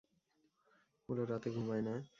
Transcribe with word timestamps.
ওরা 1.09 1.23
রাতে 1.25 1.49
ঘুমায় 1.49 1.81
না। 1.81 2.03